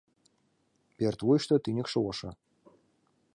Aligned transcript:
Пӧрт 0.97 1.19
вуйышто 1.25 1.55
тӱньыкшӧ 1.63 1.97
ошо 2.09 2.29